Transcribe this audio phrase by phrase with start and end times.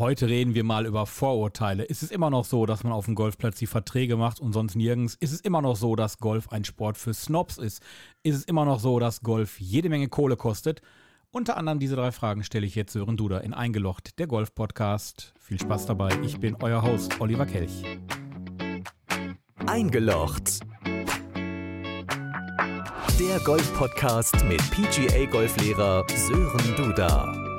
[0.00, 1.84] Heute reden wir mal über Vorurteile.
[1.84, 4.74] Ist es immer noch so, dass man auf dem Golfplatz die Verträge macht und sonst
[4.74, 5.14] nirgends?
[5.14, 7.82] Ist es immer noch so, dass Golf ein Sport für Snobs ist?
[8.22, 10.80] Ist es immer noch so, dass Golf jede Menge Kohle kostet?
[11.32, 15.34] Unter anderem diese drei Fragen stelle ich jetzt Sören Duda in Eingelocht, der Golf-Podcast.
[15.38, 16.08] Viel Spaß dabei.
[16.24, 17.82] Ich bin euer Host, Oliver Kelch.
[19.66, 20.60] Eingelocht.
[23.18, 27.49] Der Golf-Podcast mit PGA-Golflehrer Sören Duda.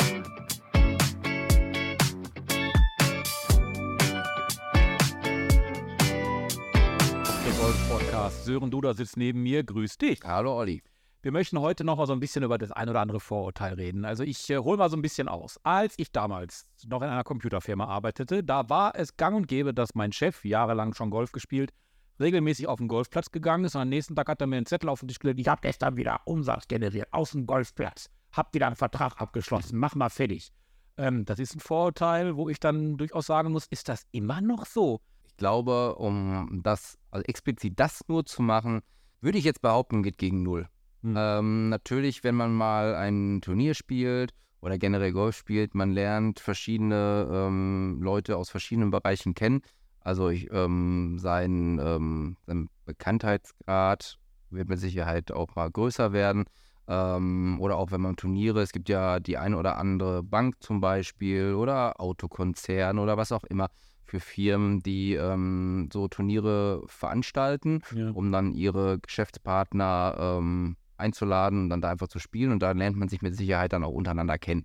[7.89, 8.45] Podcast.
[8.45, 9.63] Sören Duda sitzt neben mir.
[9.63, 10.19] Grüß dich.
[10.23, 10.81] Hallo Olli.
[11.21, 14.05] Wir möchten heute noch mal so ein bisschen über das ein oder andere Vorurteil reden.
[14.05, 15.59] Also ich äh, hole mal so ein bisschen aus.
[15.63, 19.93] Als ich damals noch in einer Computerfirma arbeitete, da war es gang und gäbe, dass
[19.93, 21.71] mein Chef, jahrelang schon Golf gespielt,
[22.19, 24.89] regelmäßig auf den Golfplatz gegangen ist und am nächsten Tag hat er mir einen Zettel
[24.89, 28.67] auf den Tisch gelegt, ich habe gestern wieder Umsatz generiert aus dem Golfplatz, hab wieder
[28.67, 30.51] einen Vertrag abgeschlossen, mach mal fertig.
[30.97, 34.65] Ähm, das ist ein Vorurteil, wo ich dann durchaus sagen muss, ist das immer noch
[34.65, 35.01] so?
[35.25, 38.81] Ich glaube, um das, also explizit das nur zu machen,
[39.21, 40.67] würde ich jetzt behaupten, geht gegen null.
[41.03, 41.15] Hm.
[41.17, 47.27] Ähm, natürlich, wenn man mal ein Turnier spielt oder generell Golf spielt, man lernt verschiedene
[47.31, 49.61] ähm, Leute aus verschiedenen Bereichen kennen.
[49.99, 54.17] Also ich, ähm, sein, ähm, sein Bekanntheitsgrad
[54.49, 56.45] wird mit Sicherheit auch mal größer werden.
[56.87, 60.81] Ähm, oder auch wenn man Turniere, es gibt ja die eine oder andere Bank zum
[60.81, 63.69] Beispiel oder Autokonzern oder was auch immer
[64.11, 68.11] für Firmen, die ähm, so Turniere veranstalten, ja.
[68.11, 72.51] um dann ihre Geschäftspartner ähm, einzuladen und dann da einfach zu spielen.
[72.51, 74.63] Und da lernt man sich mit Sicherheit dann auch untereinander kennen.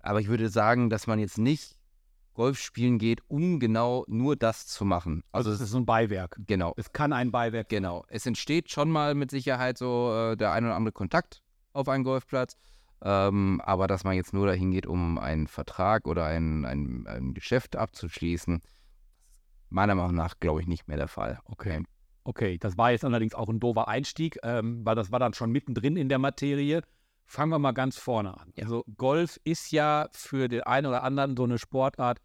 [0.00, 1.78] Aber ich würde sagen, dass man jetzt nicht
[2.34, 5.22] Golf spielen geht, um genau nur das zu machen.
[5.32, 6.38] Also, also es ist so ein Beiwerk.
[6.46, 6.74] Genau.
[6.76, 7.70] Es kann ein Beiwerk.
[7.70, 8.04] Genau.
[8.08, 12.04] Es entsteht schon mal mit Sicherheit so äh, der ein oder andere Kontakt auf einen
[12.04, 12.58] Golfplatz.
[13.02, 17.34] Ähm, aber dass man jetzt nur dahin geht, um einen Vertrag oder ein, ein, ein
[17.34, 18.60] Geschäft abzuschließen,
[19.72, 21.40] meiner Meinung nach, glaube ich, nicht mehr der Fall.
[21.44, 21.82] Okay.
[22.24, 25.50] Okay, das war jetzt allerdings auch ein doofer Einstieg, ähm, weil das war dann schon
[25.50, 26.82] mittendrin in der Materie.
[27.26, 28.52] Fangen wir mal ganz vorne an.
[28.54, 28.64] Ja.
[28.64, 32.20] Also Golf ist ja für den einen oder anderen so eine Sportart,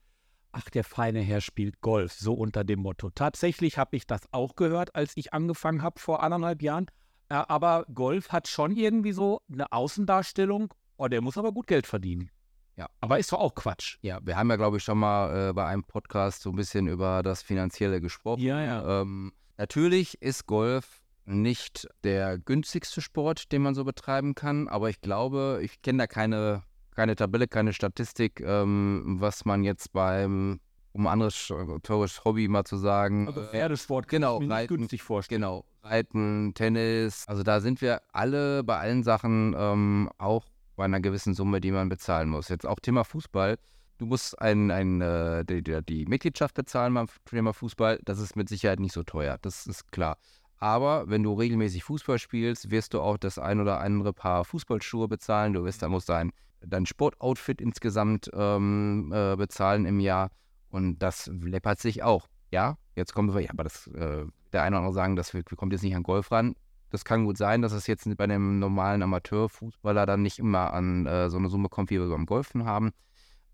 [0.51, 3.09] ach, der feine Herr spielt Golf, so unter dem Motto.
[3.09, 6.87] Tatsächlich habe ich das auch gehört, als ich angefangen habe vor anderthalb Jahren.
[7.29, 11.87] Äh, aber Golf hat schon irgendwie so eine Außendarstellung, oh, der muss aber gut Geld
[11.87, 12.29] verdienen.
[12.77, 12.87] Ja.
[13.01, 13.97] Aber ist doch auch Quatsch.
[14.01, 16.87] Ja, wir haben ja, glaube ich, schon mal äh, bei einem Podcast so ein bisschen
[16.87, 18.41] über das Finanzielle gesprochen.
[18.41, 19.01] Ja, ja.
[19.01, 25.01] Ähm, natürlich ist Golf nicht der günstigste Sport, den man so betreiben kann, aber ich
[25.01, 26.63] glaube, ich kenne da keine,
[26.95, 30.59] keine Tabelle, keine Statistik, ähm, was man jetzt beim,
[30.93, 31.51] um ein anderes
[31.83, 33.27] teures Hobby mal zu sagen.
[33.27, 35.41] Also Pferdesport genau, kann Reiten, günstig vorstellen.
[35.41, 40.45] Genau, Reiten, Tennis, also da sind wir alle bei allen Sachen ähm, auch
[40.77, 42.47] bei einer gewissen Summe, die man bezahlen muss.
[42.47, 43.57] Jetzt auch Thema Fußball.
[43.97, 47.99] Du musst ein, ein, äh, die, die, Mitgliedschaft bezahlen beim Thema Fußball.
[48.05, 49.37] Das ist mit Sicherheit nicht so teuer.
[49.41, 50.17] Das ist klar.
[50.59, 55.07] Aber wenn du regelmäßig Fußball spielst, wirst du auch das ein oder andere Paar Fußballschuhe
[55.07, 55.53] bezahlen.
[55.53, 60.29] Du wirst, da musst dein, dein Sportoutfit insgesamt ähm, äh, bezahlen im Jahr.
[60.69, 62.27] Und das läppert sich auch.
[62.51, 65.73] Ja, jetzt kommen wir, ja, aber das, äh, der eine oder andere sagen, das kommt
[65.73, 66.55] jetzt nicht an Golf ran.
[66.89, 71.05] Das kann gut sein, dass es jetzt bei einem normalen Amateurfußballer dann nicht immer an
[71.05, 72.91] äh, so eine Summe kommt, wie wir beim Golfen haben.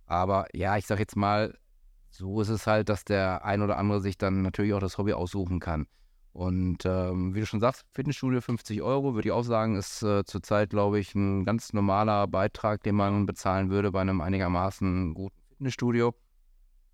[0.05, 1.57] Aber ja, ich sag jetzt mal,
[2.09, 5.13] so ist es halt, dass der ein oder andere sich dann natürlich auch das Hobby
[5.13, 5.87] aussuchen kann.
[6.31, 10.23] Und ähm, wie du schon sagst, Fitnessstudio 50 Euro, würde ich auch sagen, ist äh,
[10.25, 15.39] zurzeit, glaube ich, ein ganz normaler Beitrag, den man bezahlen würde bei einem einigermaßen guten
[15.49, 16.15] Fitnessstudio.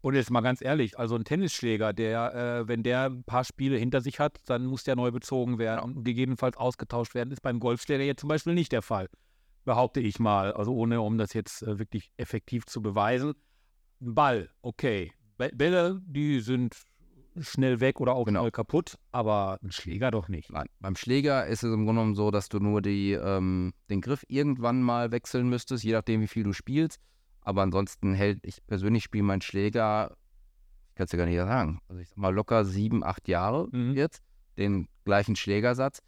[0.02, 3.78] Und jetzt mal ganz ehrlich, also ein Tennisschläger, der, äh, wenn der ein paar Spiele
[3.78, 7.32] hinter sich hat, dann muss der neu bezogen werden und gegebenenfalls ausgetauscht werden.
[7.32, 9.10] Ist beim Golfschläger jetzt zum Beispiel nicht der Fall,
[9.66, 10.54] behaupte ich mal.
[10.54, 13.34] Also ohne, um das jetzt äh, wirklich effektiv zu beweisen.
[14.02, 15.12] Ein Ball, okay.
[15.38, 16.76] Bälle, die sind
[17.38, 18.42] schnell weg oder auch genau.
[18.42, 20.52] schnell kaputt, aber ein Schläger doch nicht.
[20.52, 24.02] Nein, beim Schläger ist es im Grunde genommen so, dass du nur die, ähm, den
[24.02, 27.00] Griff irgendwann mal wechseln müsstest, je nachdem, wie viel du spielst.
[27.42, 30.16] Aber ansonsten hält, ich persönlich spiele meinen Schläger,
[30.90, 33.68] ich kann es ja gar nicht sagen, also ich sag mal locker sieben, acht Jahre
[33.72, 33.94] mhm.
[33.96, 34.22] jetzt,
[34.58, 36.00] den gleichen Schlägersatz,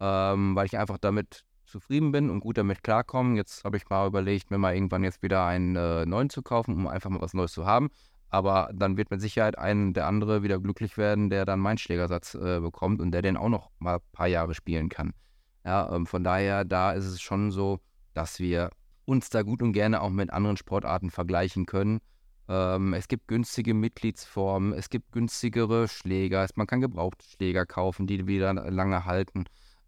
[0.00, 3.36] ähm, weil ich einfach damit zufrieden bin und gut damit klarkomme.
[3.36, 6.74] Jetzt habe ich mal überlegt, mir mal irgendwann jetzt wieder einen äh, neuen zu kaufen,
[6.74, 7.90] um einfach mal was Neues zu haben.
[8.30, 12.34] Aber dann wird mit Sicherheit ein der andere wieder glücklich werden, der dann meinen Schlägersatz
[12.34, 15.12] äh, bekommt und der den auch noch mal ein paar Jahre spielen kann.
[15.64, 17.80] Ja, ähm, von daher, da ist es schon so,
[18.14, 18.70] dass wir
[19.08, 22.00] uns da gut und gerne auch mit anderen Sportarten vergleichen können.
[22.46, 28.52] Ähm, es gibt günstige Mitgliedsformen, es gibt günstigere Schläger, man kann Gebrauchtschläger kaufen, die wieder
[28.52, 29.44] lange halten.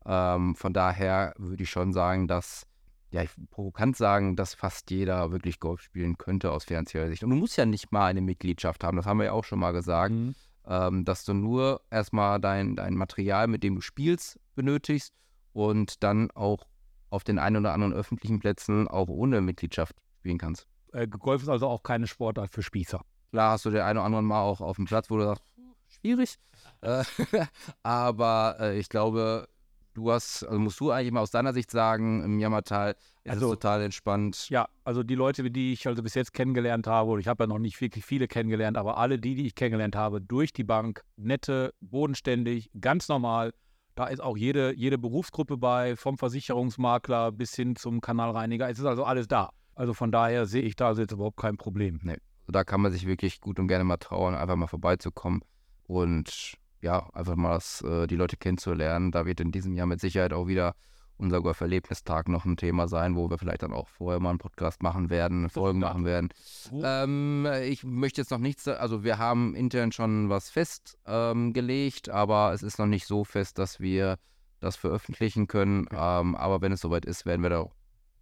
[0.07, 2.67] Ähm, von daher würde ich schon sagen, dass
[3.13, 7.23] ja, ich provokant sagen, dass fast jeder wirklich Golf spielen könnte aus finanzieller Sicht.
[7.25, 9.59] Und du musst ja nicht mal eine Mitgliedschaft haben, das haben wir ja auch schon
[9.59, 10.35] mal gesagt, Mhm.
[10.67, 15.13] ähm, dass du nur erstmal dein, dein Material, mit dem du spielst, benötigst
[15.53, 16.70] und dann auch
[17.11, 20.67] auf den ein oder anderen öffentlichen Plätzen auch ohne Mitgliedschaft spielen kannst.
[20.93, 23.01] Äh, Golf ist also auch keine Sportart für Spießer.
[23.31, 25.45] Klar hast du den einen oder anderen Mal auch auf dem Platz, wo du sagst,
[25.57, 26.37] "Hm, schwierig.
[26.81, 27.05] Äh,
[27.83, 29.49] aber äh, ich glaube,
[29.95, 33.47] du hast, also musst du eigentlich mal aus deiner Sicht sagen, im Jammertal ist Also-
[33.47, 34.49] es total entspannt.
[34.51, 37.47] Ja, also die Leute, die ich also bis jetzt kennengelernt habe, und ich habe ja
[37.47, 41.03] noch nicht wirklich viele kennengelernt, aber alle die, die ich kennengelernt habe, durch die Bank,
[41.17, 43.53] nette, bodenständig, ganz normal.
[43.95, 48.69] Da ist auch jede, jede Berufsgruppe bei, vom Versicherungsmakler bis hin zum Kanalreiniger.
[48.69, 49.51] Es ist also alles da.
[49.75, 52.01] Also von daher sehe ich da also jetzt überhaupt kein Problem.
[52.05, 55.43] Also da kann man sich wirklich gut und gerne mal trauen, einfach mal vorbeizukommen
[55.87, 59.13] und ja, einfach mal das, äh, die Leute kennenzulernen.
[59.13, 60.75] Da wird in diesem Jahr mit Sicherheit auch wieder
[61.21, 64.83] unser Golf-Erlebnistag noch ein Thema sein, wo wir vielleicht dann auch vorher mal einen Podcast
[64.83, 66.31] machen werden, Folgen machen werden.
[66.73, 72.53] Ähm, ich möchte jetzt noch nichts, also wir haben intern schon was festgelegt, ähm, aber
[72.53, 74.17] es ist noch nicht so fest, dass wir
[74.61, 75.87] das veröffentlichen können.
[75.93, 77.67] Ähm, aber wenn es soweit ist, werden wir da,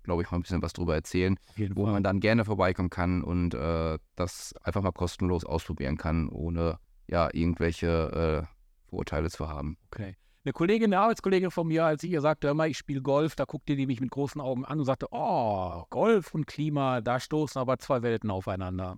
[0.02, 1.36] glaube ich, mal ein bisschen was drüber erzählen
[1.74, 6.78] wo man dann gerne vorbeikommen kann und äh, das einfach mal kostenlos ausprobieren kann, ohne
[7.06, 9.76] ja irgendwelche äh, Vorurteile zu haben.
[9.90, 10.16] Okay.
[10.48, 13.36] Eine Kollegin, eine Arbeitskollegin von mir, als ich ihr sagte, hör mal, ich spiele Golf,
[13.36, 17.20] da guckte die mich mit großen Augen an und sagte, oh, Golf und Klima, da
[17.20, 18.96] stoßen aber zwei Welten aufeinander.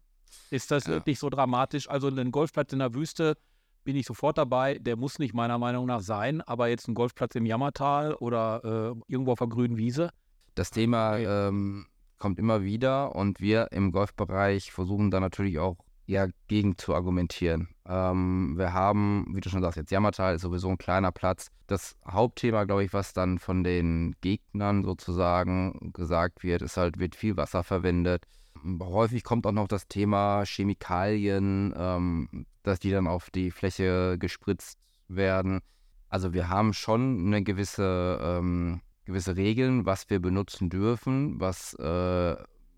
[0.51, 0.93] Ist das Ja.
[0.93, 1.91] wirklich so dramatisch?
[1.91, 3.37] Also ein Golfplatz in der Wüste
[3.83, 4.79] bin ich sofort dabei.
[4.79, 9.01] Der muss nicht meiner Meinung nach sein, aber jetzt ein Golfplatz im Jammertal oder äh,
[9.09, 10.11] irgendwo auf der grünen Wiese.
[10.55, 11.49] Das Thema Okay.
[11.49, 11.87] ähm,
[12.19, 15.79] kommt immer wieder und wir im Golfbereich versuchen da natürlich auch
[16.11, 17.69] eher gegen zu argumentieren.
[17.87, 21.49] Ähm, wir haben, wie du schon sagst, jetzt Jammertal ist sowieso ein kleiner Platz.
[21.67, 27.15] Das Hauptthema, glaube ich, was dann von den Gegnern sozusagen gesagt wird, ist halt, wird
[27.15, 28.25] viel Wasser verwendet.
[28.83, 34.79] Häufig kommt auch noch das Thema Chemikalien, ähm, dass die dann auf die Fläche gespritzt
[35.09, 35.61] werden.
[36.09, 42.37] Also wir haben schon eine gewisse, ähm, gewisse Regeln, was wir benutzen dürfen, was äh,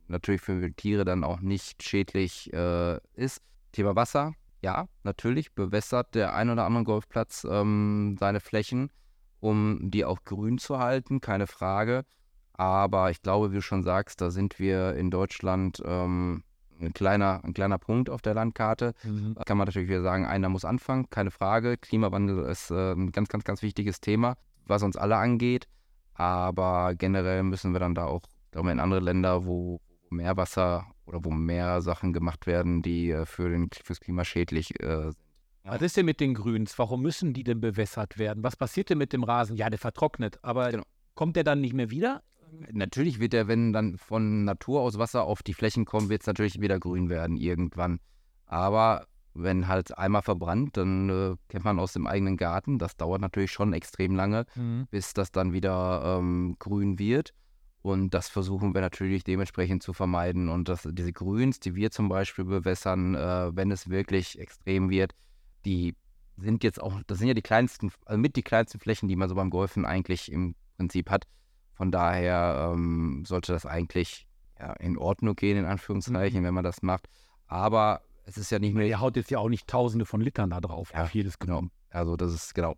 [0.08, 3.40] natürlich für Tiere dann auch nicht schädlich äh, ist.
[3.72, 8.90] Thema Wasser, ja, natürlich bewässert der ein oder andere Golfplatz ähm, seine Flächen,
[9.40, 12.04] um die auch grün zu halten, keine Frage.
[12.52, 16.44] Aber ich glaube, wie du schon sagst, da sind wir in Deutschland ähm,
[16.81, 18.94] ein, kleiner, ein kleiner Punkt auf der Landkarte.
[19.34, 21.76] Da kann man natürlich wieder sagen, einer muss anfangen, keine Frage.
[21.76, 25.66] Klimawandel ist äh, ein ganz, ganz, ganz wichtiges Thema, was uns alle angeht.
[26.14, 28.22] Aber generell müssen wir dann da auch
[28.54, 29.81] in andere Länder, wo
[30.12, 34.81] mehr Wasser oder wo mehr Sachen gemacht werden, die äh, für den, fürs Klima schädlich
[34.82, 35.17] äh, sind.
[35.64, 36.79] Was ist denn mit den Grüns?
[36.79, 38.43] Warum müssen die denn bewässert werden?
[38.43, 39.56] Was passiert denn mit dem Rasen?
[39.56, 40.85] Ja, der vertrocknet, aber Genau.
[41.14, 42.23] kommt der dann nicht mehr wieder?
[42.73, 46.26] Natürlich wird er, wenn dann von Natur aus Wasser auf die Flächen kommt, wird es
[46.26, 47.99] natürlich wieder grün werden irgendwann.
[48.47, 53.20] Aber wenn halt einmal verbrannt, dann äh, kennt man aus dem eigenen Garten, das dauert
[53.23, 54.44] natürlich schon extrem lange.
[54.91, 57.32] bis das dann wieder ähm, grün wird.
[57.82, 60.49] Und das versuchen wir natürlich dementsprechend zu vermeiden.
[60.49, 65.14] Und das, diese Grüns, die wir zum Beispiel bewässern, äh, wenn es wirklich extrem wird,
[65.64, 65.96] die
[66.37, 69.29] sind jetzt auch, das sind ja die kleinsten, also mit die kleinsten Flächen, die man
[69.29, 71.26] so beim Golfen eigentlich im Prinzip hat.
[71.75, 74.28] Von daher ähm, sollte das eigentlich
[74.58, 77.08] ja, in Ordnung gehen, in Anführungszeichen, wenn man das macht.
[77.46, 80.50] Aber es ist ja nicht nur Der haut jetzt ja auch nicht tausende von Litern
[80.50, 80.92] da drauf.
[80.95, 81.54] Ja, auf jedes genau.
[81.56, 81.73] genommen.
[81.90, 82.76] Also das ist genau.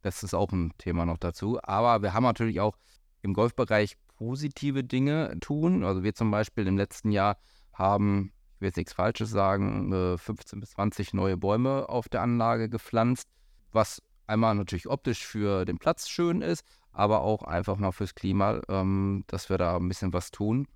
[0.00, 1.60] Das ist auch ein Thema noch dazu.
[1.62, 2.76] Aber wir haben natürlich auch
[3.20, 5.84] im Golfbereich positive Dinge tun.
[5.84, 7.36] Also wir zum Beispiel im letzten Jahr
[7.72, 12.22] haben, ich will jetzt nichts Falsches sagen, äh, 15 bis 20 neue Bäume auf der
[12.22, 13.28] Anlage gepflanzt,
[13.72, 18.60] was einmal natürlich optisch für den Platz schön ist, aber auch einfach mal fürs Klima,
[18.68, 20.68] ähm, dass wir da ein bisschen was tun.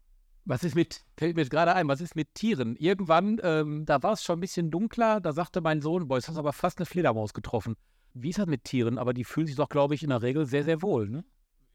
[0.45, 2.75] Was ist mit, fällt mir jetzt gerade ein, was ist mit Tieren?
[2.77, 6.27] Irgendwann, ähm, da war es schon ein bisschen dunkler, da sagte mein Sohn, boah, jetzt
[6.29, 7.77] hast du aber fast eine Fledermaus getroffen.
[8.13, 8.99] Wie ist das mit Tieren?
[8.99, 11.25] Aber die fühlen sich doch, glaube ich, in der Regel sehr, sehr wohl, ne?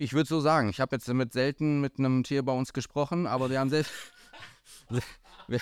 [0.02, 3.28] Ich würde so sagen, ich habe jetzt mit selten mit einem Tier bei uns gesprochen,
[3.28, 3.86] aber wir haben sehr,
[5.48, 5.60] wir,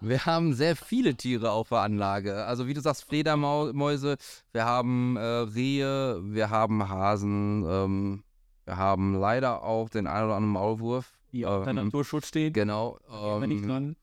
[0.00, 2.44] wir haben sehr viele Tiere auf der Anlage.
[2.44, 4.18] Also wie du sagst, Fledermäuse,
[4.52, 8.22] wir haben äh, Rehe, wir haben Hasen, ähm,
[8.66, 11.18] wir haben leider auch den einen oder anderen Maulwurf.
[11.32, 12.52] Die auf der Ähm, Naturschutz stehen.
[12.52, 13.00] Genau.
[13.10, 13.96] Ähm, dran.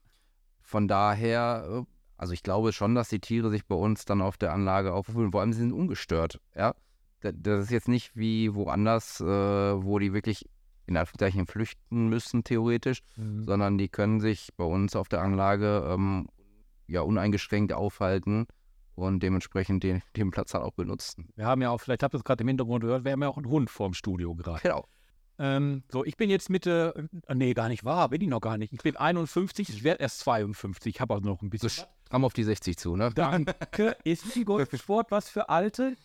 [0.60, 1.84] von daher, äh,
[2.18, 5.32] also ich glaube schon, dass die Tiere sich bei uns dann auf der Anlage auffühlen.
[5.32, 6.38] Vor allem sie sind ungestört.
[6.54, 6.74] Ja,
[7.22, 10.48] das ist jetzt nicht wie woanders, äh, wo die wirklich
[10.86, 13.44] in Anführungszeichen flüchten müssen theoretisch, Mhm.
[13.44, 16.28] sondern die können sich bei uns auf der Anlage ähm,
[16.88, 18.46] ja uneingeschränkt aufhalten
[18.96, 21.28] und dementsprechend den, den Platz halt auch benutzen.
[21.36, 23.28] Wir haben ja auch, vielleicht habt ihr es gerade im Hintergrund gehört, wir haben ja
[23.28, 24.60] auch einen Hund vorm Studio gerade.
[24.62, 24.86] Genau.
[25.38, 28.58] Ähm, so, ich bin jetzt Mitte, äh, nee, gar nicht wahr, bin ich noch gar
[28.58, 28.72] nicht.
[28.74, 31.70] Ich bin 51, ich werde erst 52, ich habe auch noch ein bisschen.
[31.70, 33.10] So stramm auf die 60 zu, ne?
[33.14, 33.96] Danke.
[34.04, 35.96] Ist ein Golfsport was für Alte?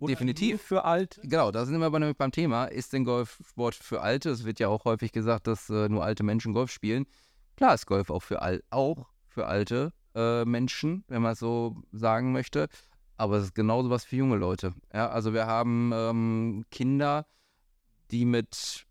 [0.00, 0.62] Oder Definitiv.
[0.62, 1.20] Für Alte?
[1.22, 2.66] Genau, da sind wir nämlich beim Thema.
[2.66, 4.30] Ist denn Golfsport für Alte?
[4.30, 7.06] Es wird ja auch häufig gesagt, dass äh, nur alte Menschen Golf spielen.
[7.56, 11.82] Klar ist Golf auch für, al auch für alte äh, Menschen, wenn man es so
[11.92, 12.68] sagen möchte.
[13.16, 14.74] Aber es ist genauso was für junge Leute.
[14.92, 17.26] Ja, also wir haben ähm, Kinder,
[18.10, 18.86] die mit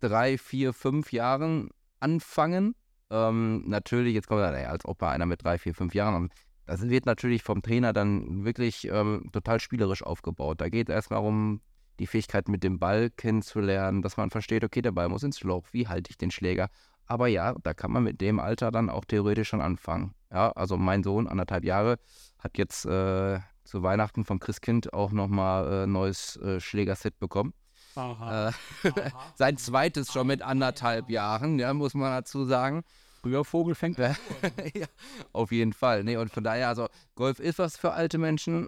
[0.00, 1.70] drei, vier, fünf Jahren
[2.00, 2.74] anfangen.
[3.10, 6.30] Ähm, natürlich, jetzt kommt naja, als ob bei einer mit drei, vier, fünf Jahren.
[6.66, 10.60] Das wird natürlich vom Trainer dann wirklich ähm, total spielerisch aufgebaut.
[10.60, 11.60] Da geht es erstmal um
[11.98, 15.66] die Fähigkeit, mit dem Ball kennenzulernen, dass man versteht, okay, der Ball muss ins Loch,
[15.72, 16.68] wie halte ich den Schläger?
[17.06, 20.14] Aber ja, da kann man mit dem Alter dann auch theoretisch schon anfangen.
[20.30, 21.98] Ja, also mein Sohn, anderthalb Jahre,
[22.38, 27.52] hat jetzt äh, zu Weihnachten vom Christkind auch nochmal äh, neues äh, Schlägerset bekommen.
[27.94, 28.48] Aha.
[28.48, 28.52] Äh,
[29.34, 32.82] sein zweites schon mit anderthalb Jahren, ja, muss man dazu sagen.
[33.22, 34.86] Früher Vogel fängt ja,
[35.32, 36.02] auf jeden Fall.
[36.02, 38.66] Nee, und von daher, also Golf ist was für alte Menschen,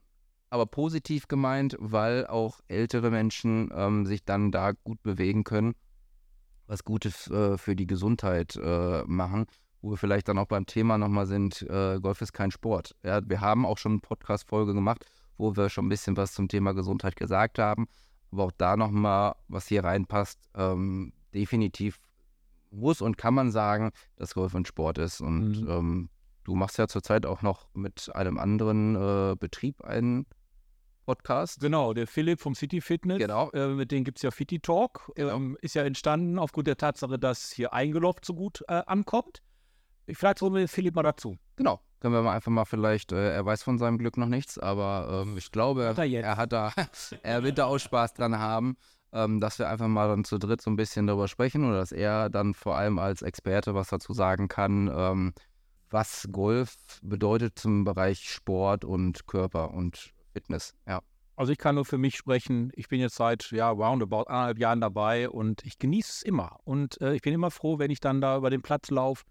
[0.49, 5.75] aber positiv gemeint, weil auch ältere Menschen ähm, sich dann da gut bewegen können,
[6.69, 9.47] was Gutes äh, für die Gesundheit äh, machen.
[9.83, 12.95] Wo wir vielleicht dann auch beim Thema nochmal sind, äh, Golf ist kein Sport.
[13.03, 15.05] Ja, wir haben auch schon eine Podcast-Folge gemacht,
[15.37, 17.87] wo wir schon ein bisschen was zum Thema Gesundheit gesagt haben.
[18.31, 21.99] Aber auch da nochmal, was hier reinpasst, ähm, definitiv
[22.75, 25.21] muss und kann man sagen, dass Golf ein Sport ist.
[25.21, 25.71] Und Mhm.
[25.71, 26.09] ähm,
[26.45, 30.27] du machst ja zurzeit auch noch mit einem anderen äh, Betrieb einen
[31.07, 31.61] Podcast.
[31.61, 33.19] Genau, der Philipp vom City Fitness.
[33.19, 33.51] Genau.
[33.51, 35.11] Äh, mit dem gibt es ja Fitty Talk.
[35.15, 35.37] Genau.
[35.37, 39.43] Ähm, ist ja entstanden aufgrund der Tatsache, dass hier eingeloggt so gut äh, ankommt.
[40.07, 41.37] Ich vielleicht holen wir Philipp mal dazu.
[41.57, 41.81] Genau.
[42.01, 45.23] Können wir mal einfach mal vielleicht, äh, er weiß von seinem Glück noch nichts, aber
[45.27, 46.71] ähm, ich glaube, Hat er er hat da,
[47.23, 48.77] er wird da auch Spaß dran haben,
[49.15, 51.93] ähm, dass wir einfach mal dann zu dritt so ein bisschen darüber sprechen oder dass
[51.93, 55.33] er dann vor allem als Experte was dazu sagen kann, ähm,
[55.91, 60.75] was Golf bedeutet zum Bereich Sport und Körper und Fitness.
[60.89, 61.01] Ja.
[61.37, 62.71] Also ich kann nur für mich sprechen.
[62.75, 66.59] Ich bin jetzt seit ja roundabout anderthalb Jahren dabei und ich genieße es immer.
[66.65, 69.25] Und äh, ich bin immer froh, wenn ich dann da über den Platz laufe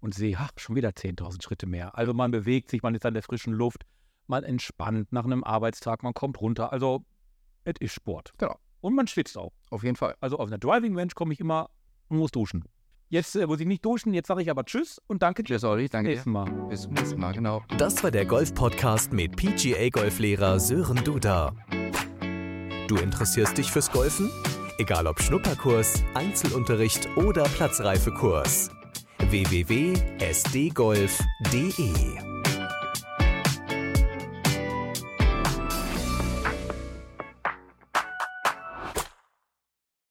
[0.00, 1.96] und sehe, ach, schon wieder 10.000 Schritte mehr.
[1.96, 3.84] Also man bewegt sich, man ist an der frischen Luft,
[4.26, 6.72] man entspannt nach einem Arbeitstag, man kommt runter.
[6.72, 7.04] Also
[7.64, 8.32] es ist Sport.
[8.38, 8.56] Genau.
[8.80, 9.52] Und man schwitzt auch.
[9.70, 10.14] Auf jeden Fall.
[10.20, 11.70] Also auf einer Driving Range komme ich immer
[12.08, 12.64] und muss duschen.
[13.10, 15.42] Jetzt äh, muss ich nicht duschen, jetzt sage ich aber Tschüss und danke.
[15.42, 15.88] Tschüss, Olli.
[15.88, 16.10] Danke.
[16.10, 16.50] Nächsten Mal.
[16.68, 17.32] Bis zum nächsten Mal.
[17.32, 17.62] Genau.
[17.78, 21.54] Das war der Golf-Podcast mit PGA-Golflehrer Sören Duda.
[22.86, 24.30] Du interessierst dich fürs Golfen?
[24.78, 28.70] Egal ob Schnupperkurs, Einzelunterricht oder Platzreifekurs.
[29.30, 32.27] www.sdgolf.de